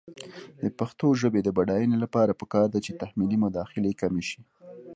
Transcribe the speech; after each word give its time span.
د 0.63 0.65
پښتو 0.79 1.07
ژبې 1.21 1.41
د 1.43 1.49
بډاینې 1.57 1.97
لپاره 2.03 2.37
پکار 2.41 2.67
ده 2.73 2.79
چې 2.85 2.99
تحمیلي 3.01 3.37
مداخلې 3.45 3.97
کمې 4.01 4.23
شي. 4.29 4.41